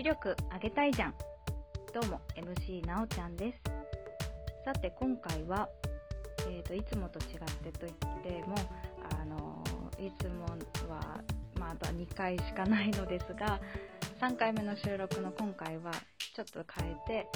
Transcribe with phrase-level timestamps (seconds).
[0.00, 1.14] 子力上げたいじゃん。
[1.92, 3.60] どうも MC なおちゃんです。
[4.64, 5.68] さて今回は、
[6.48, 8.54] えーと、いつもと違ってと言っても
[9.20, 9.62] あの
[9.98, 10.46] いつも
[10.88, 11.20] は
[11.58, 13.60] まだ2回しかないのですが
[14.22, 15.92] 3回目の収録の今回は
[16.34, 17.26] ちょっと変えて、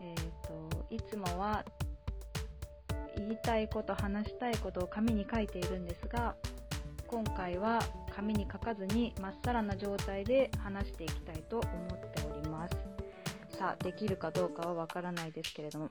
[0.00, 1.64] えーといつもは
[3.16, 6.36] 言いたいこと話したいことを紙に書いているんですが
[7.08, 7.80] 今回は
[8.14, 12.76] 紙に書かずにまっさらな状態で話していきたいと思っております。
[13.58, 15.90] さあできるかどうかはわからないですけれども。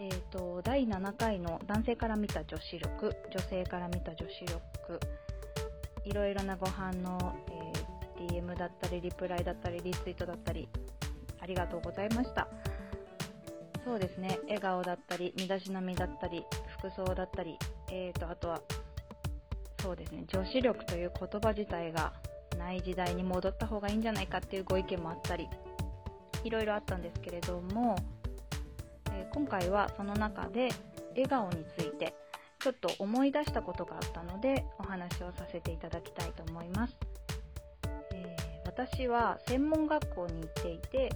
[0.00, 5.00] えーと、第7回の男性から見た女子力女性から見た女子力。
[6.04, 7.34] いろいろなご反応、
[8.18, 10.68] えー、DM だったりリプライだったりリツイートだったり
[11.40, 12.48] ありがとうございました。
[13.84, 14.38] そうですね。
[14.44, 16.44] 笑顔だったり身だしなみだったり
[16.78, 17.58] 服装だったり、
[17.90, 18.60] えーとあとは
[19.80, 20.24] そうですね。
[20.26, 22.12] 女子力という言葉自体が
[22.58, 25.48] ない時代に戻った方がいいんじゃないかっていうご意見もあったり
[26.44, 27.96] いろいろあったんですけれども、
[29.12, 30.68] えー、今回はその中で
[31.10, 32.14] 笑顔について
[32.58, 36.96] ちょっと思い出したことがあったのでお話をさせていただきたいと思います、
[38.14, 41.12] えー、私は専門学校に行っていて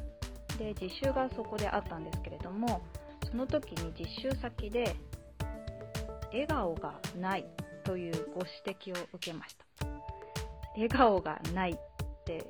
[0.58, 2.82] で実習がそこであったんですけれども
[3.28, 4.94] その時に実習先で
[6.30, 7.46] 笑顔がない
[7.84, 9.86] というご指摘を受けました。
[10.74, 11.76] 笑顔がないっ
[12.24, 12.46] て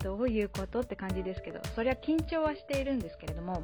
[0.00, 3.62] どういうことって感じですけどそりゃ緊張はしているんですけれども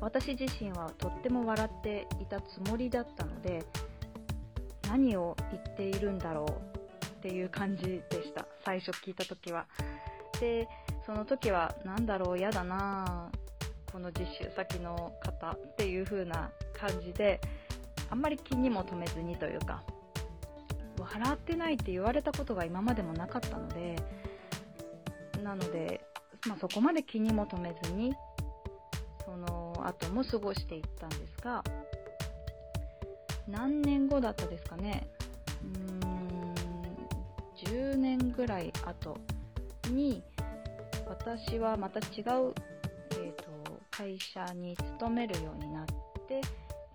[0.00, 3.62] 私自身はとっても笑っていたつもりだったので
[4.88, 8.46] 何を言っているんだろうっていう感じでした。
[8.64, 9.66] 最初聞いた時は。
[10.40, 10.66] で
[11.04, 13.30] その時は何だろう嫌だな
[13.92, 17.40] この実習先の方っていう風な感じで
[18.08, 19.82] あんまり気にも留めずにというか
[21.00, 23.96] 笑ってないって言われたことが今までもなかったので
[25.42, 26.00] なので、
[26.46, 28.14] まあ、そこまで気にも留めずに
[29.24, 31.64] その後も過ごしていったんですが
[33.48, 35.08] 何年後だったですかね。
[35.64, 36.54] うーん
[37.56, 39.18] 10年ぐらい後
[39.90, 40.22] に
[41.08, 45.86] 私はまた違う、えーと、会社に勤めるようになっ
[46.28, 46.40] て、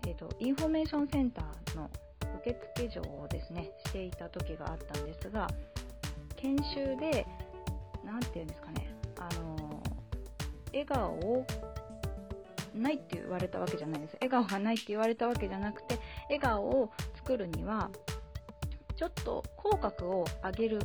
[0.06, 1.90] えーとインフォメーションセンターの
[2.46, 5.48] 受付嬢をですねしていた時があったんですが
[6.36, 7.26] 研修で
[8.04, 9.82] 何て言うんですかねあの
[10.72, 11.46] 笑顔を
[12.74, 15.98] ないって言われたわけじゃないです笑顔がないって言われたわけじゃなくて
[16.28, 17.90] 笑顔を作るには
[18.94, 20.82] ちょっと口角を上げる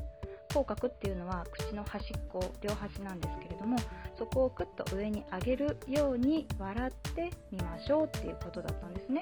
[0.53, 3.77] 口角っていうのは口の端っこ両端なんですけれども
[4.17, 9.21] そこをクッと上に上げるように笑ってみましょうっていうことだったんですね。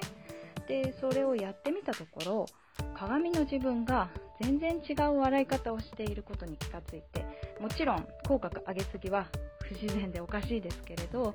[0.70, 2.46] でそれをやってみたところ
[2.94, 4.08] 鏡の自分が
[4.40, 7.26] 全然違う笑い方をしていることに気がついて
[7.60, 9.26] もちろん口角上げすぎは
[9.64, 11.34] 不自然でおかしいですけれど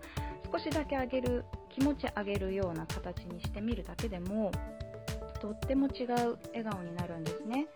[0.49, 4.51] 少しだけ上げる気持ち上げるような形にしてみるだけでも
[5.41, 7.67] とっても違う笑顔になるんですね。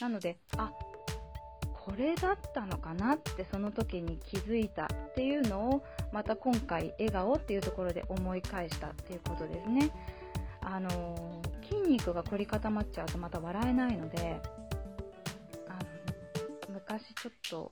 [0.00, 0.70] なのであ
[1.84, 9.90] これだったのかなってその時に気づいたっていうのをまた今回笑顔っていうところで思い返したっていうことですね。
[10.64, 14.40] あの筋肉が凝り固まっちゃうとまた笑えないので
[15.68, 17.70] あの昔ちょっと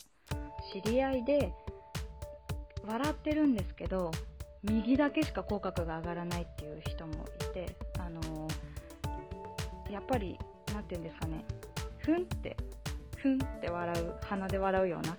[0.73, 1.53] 知り合いで
[2.87, 4.11] 笑ってるんですけど
[4.63, 8.49] 右だけしか口角が上がらないっていう人もいてあの
[9.91, 10.39] やっぱり
[10.73, 11.45] 何て言うんですかね
[11.99, 12.57] ふんって
[13.17, 15.17] ふんって笑う鼻で笑うような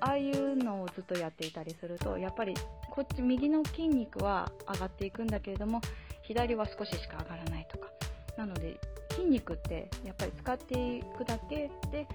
[0.00, 2.54] ああいうのをずっとやっていたりするとやっぱり
[2.90, 5.80] こっち右の筋肉は上がっていくんだけれども
[6.22, 7.88] 左は少ししか上がらないとか。
[8.36, 8.78] なので
[9.10, 12.06] 筋肉ってやっぱり使っていくだけで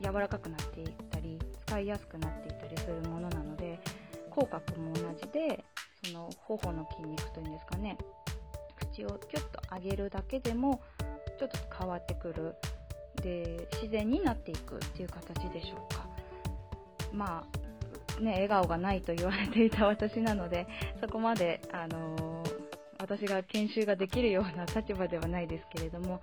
[0.00, 3.78] 柔らかくなっていったり使いやすくなっていったりするものなので
[4.30, 5.64] 口角も同じで
[6.06, 7.98] その頬の筋肉というんですかね。
[8.76, 10.80] 口をキュッと上げるだけでも
[11.38, 12.54] ちょっと変わってくる。
[13.22, 16.06] で自然になっていくっていう形でしょうか。
[17.12, 17.46] ま
[18.18, 20.66] あね笑顔がないと言われていた私なので
[21.00, 22.53] そこまであのー
[23.04, 26.22] 私が研修ができるような立場ではないですけれども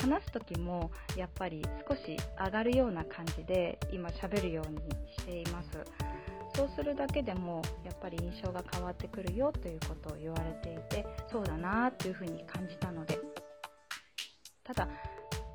[0.00, 4.78] 話す時もやっぱり少し上がるような感じで今喋るように
[5.16, 5.68] しています。
[6.56, 13.18] そうするだけでもやっぱり印象が変わってくるよということを言われていてそうだなというふうに感じたので。
[14.64, 14.88] ただ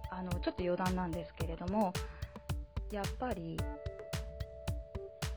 [0.10, 1.94] あのちょっと余談なんですけれども
[2.92, 3.58] やっぱり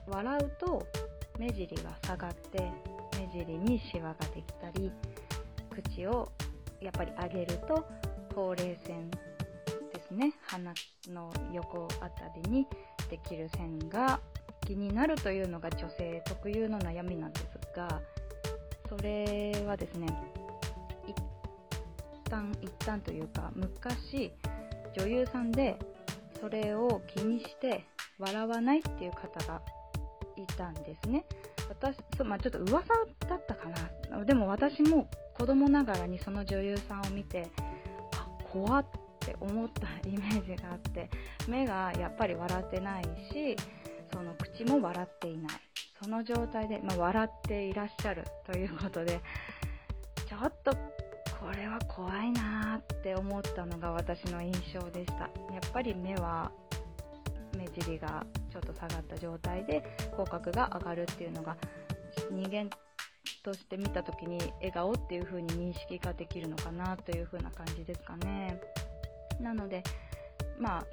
[0.07, 0.87] 笑うと
[1.39, 2.73] 目尻が下がって
[3.19, 4.91] 目尻にシワができたり
[5.83, 6.33] 口を
[6.81, 7.87] やっぱり上げると
[8.35, 9.19] ほうれい線で
[10.07, 10.33] すね。
[10.47, 10.73] 鼻
[11.09, 12.67] の横あたりに
[13.11, 14.21] できる線が
[14.67, 17.47] 気になるというのが女性特有の悩みなんです
[17.77, 18.01] が
[18.89, 20.07] それはですね
[21.07, 21.15] 一
[22.29, 24.33] 旦一旦というか昔
[24.97, 25.79] 女優さんで
[26.41, 27.87] それを気にして
[28.19, 29.63] 笑わないっていう方が
[30.37, 31.25] いたんですね。
[31.69, 32.95] 私そう、まあ、ちょっと噂
[33.29, 33.69] だったか
[34.11, 34.25] な。
[34.25, 37.49] でも私も子供ながらにその女優さんを見て
[38.15, 38.87] あ怖っ
[39.21, 41.11] て思ったイメージがあって
[41.47, 43.57] 目がやっぱり笑ってないし
[44.13, 45.61] その口も笑っていない。
[46.03, 49.21] その状態で、まあ、笑っていらっしゃるということで
[50.29, 50.73] ちょっと
[51.41, 55.21] これは怖いなーって思ったのが私の印象でした。
[55.21, 55.29] や
[55.67, 56.51] っぱり目は
[57.57, 59.83] 目尻がちょっと下がった状態で
[60.15, 61.57] 口角が上がるっていうのが
[62.31, 62.69] 人間
[63.47, 68.61] として見た時に笑顔っていう風に認識ができるのかなという風な感じですかね。
[69.41, 69.85] なので
[70.59, 70.85] まあ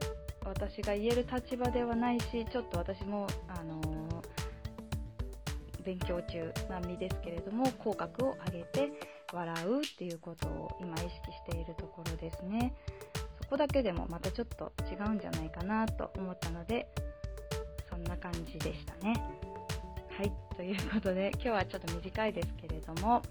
[0.46, 4.24] 私が言える立場ではないしちょっと私もあのー、
[5.84, 8.92] 勉強中な身ですけれども口角を上げて
[9.34, 11.18] 笑うっていうことを今意識し
[11.50, 12.76] ているところですね。
[13.42, 16.88] そこだけでもまたちょっと違うんじゃないかなと思ったので
[17.90, 19.43] そんな感じでしたね。
[20.18, 23.24] はいということで今日はちょっと短いですけれども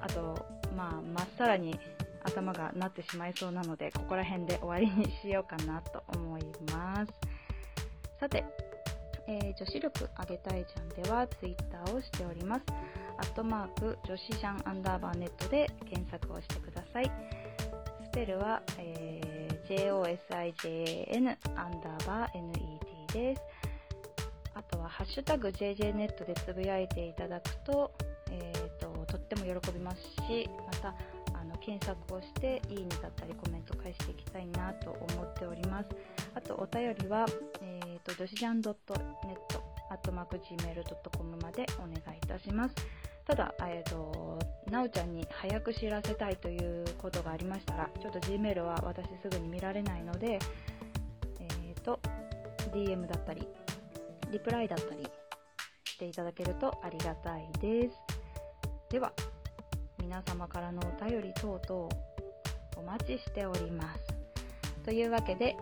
[0.00, 1.78] あとまあまっさらに
[2.24, 6.42] 頭がなってしまいそうなのでここら辺で終わりにしようかなと思い
[6.72, 7.12] ます。
[8.18, 8.44] さて、
[9.28, 12.62] えー、女子力上げたいじゃんでは Twitter をしております。
[13.18, 17.12] アットマーク女子ジャンアンダーバーネットで検索をしてください。
[18.10, 23.55] スペルは、えー、JOSIJAN アンダーバー NET です。
[24.88, 27.92] ハッシュタグ JJNET でつぶやいていただくと、
[28.30, 30.94] えーと、とっても喜びますし、また、
[31.34, 35.88] あの検索をして、いいねだったりコメント返していきたいなと思っております。
[36.34, 37.26] あと、お便りは、
[37.62, 38.74] えーと、女子ジャン .net、
[39.90, 42.74] アットマーク Gmail.com までお願いいたします。
[43.26, 44.38] ただ、えーと、
[44.70, 50.38] なおちゃんに早く知らせたいということがありましたら、ちょっと Gmail は私すぐに見られないので、
[51.40, 51.98] えーと、
[52.72, 53.46] DM だったり、
[54.30, 55.06] リプライだったり
[55.84, 57.96] していただけるとありがたいです。
[58.90, 59.12] では、
[59.98, 61.88] 皆様からのお便り等々
[62.76, 64.00] お待ちしております。
[64.84, 65.56] というわけで、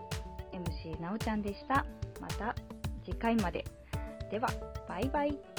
[0.51, 1.85] MC なおちゃんでした。
[2.21, 2.55] また
[3.03, 3.65] 次回まで。
[4.29, 4.49] では、
[4.87, 5.54] バイバイ。